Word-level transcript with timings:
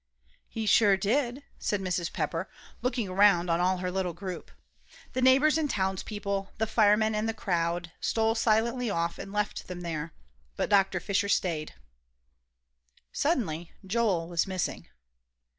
"He 0.49 0.65
surely 0.65 0.97
did," 0.97 1.43
said 1.59 1.79
Mrs. 1.79 2.11
Pepper, 2.11 2.49
looking 2.81 3.07
around 3.07 3.51
on 3.51 3.59
all 3.59 3.77
her 3.77 3.91
little 3.91 4.13
group. 4.13 4.49
The 5.13 5.21
neighbors 5.21 5.59
and 5.59 5.69
townspeople, 5.69 6.53
the 6.57 6.65
firemen 6.65 7.13
and 7.13 7.29
the 7.29 7.35
crowd, 7.35 7.91
stole 8.01 8.33
silently 8.33 8.89
off 8.89 9.19
and 9.19 9.31
left 9.31 9.67
them 9.67 9.81
there, 9.81 10.11
but 10.55 10.71
Dr. 10.71 10.99
Fisher 10.99 11.29
stayed. 11.29 11.75
Suddenly 13.11 13.73
Joel 13.85 14.27
was 14.27 14.47
missing. 14.47 14.87